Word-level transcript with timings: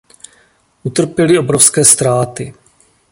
Utrpěli 0.83 1.37
obrovské 1.39 1.85
ztráty. 1.85 2.53